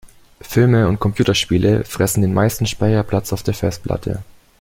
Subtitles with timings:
[0.41, 4.23] Filme und Computerspiele fressen den meisten Speicherplatz auf der Festplatte.